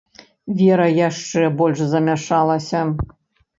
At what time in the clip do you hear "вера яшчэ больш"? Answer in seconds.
0.61-1.85